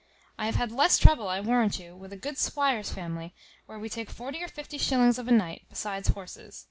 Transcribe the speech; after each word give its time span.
I 0.35 0.47
have 0.47 0.55
had 0.55 0.71
less 0.71 0.97
trouble, 0.97 1.27
I 1.27 1.39
warrant 1.41 1.77
you, 1.77 1.95
with 1.95 2.11
a 2.11 2.17
good 2.17 2.35
squire's 2.39 2.91
family, 2.91 3.35
where 3.67 3.77
we 3.77 3.87
take 3.87 4.09
forty 4.09 4.41
or 4.43 4.47
fifty 4.47 4.79
shillings 4.79 5.19
of 5.19 5.27
a 5.27 5.31
night, 5.31 5.67
besides 5.69 6.07
horses. 6.07 6.59